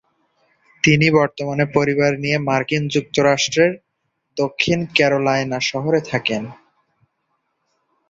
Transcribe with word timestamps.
তিনি 0.83 1.07
বর্তমানে 1.11 1.65
পরিবার 1.75 2.11
নিয়ে 2.19 2.37
মার্কিন 2.47 2.83
যুক্তরাষ্ট্রের 2.87 3.71
দক্ষিণ 4.37 4.79
ক্যারোলাইনা 4.95 5.59
শহরে 5.69 5.99
থাকেন। 6.11 6.43